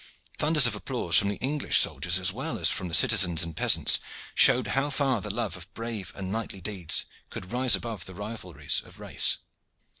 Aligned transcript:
Thunders 0.39 0.65
of 0.65 0.75
applause 0.75 1.15
from 1.15 1.29
the 1.29 1.35
English 1.35 1.77
soldiers, 1.77 2.17
as 2.17 2.33
well 2.33 2.57
as 2.57 2.71
from 2.71 2.87
the 2.87 2.95
citizens 2.95 3.43
and 3.43 3.55
peasants, 3.55 3.99
showed 4.33 4.65
how 4.65 4.89
far 4.89 5.21
the 5.21 5.29
love 5.31 5.55
of 5.55 5.71
brave 5.75 6.11
and 6.15 6.31
knightly 6.31 6.59
deeds 6.59 7.05
could 7.29 7.51
rise 7.51 7.75
above 7.75 8.05
the 8.05 8.15
rivalries 8.15 8.81
of 8.83 8.99
race. 8.99 9.37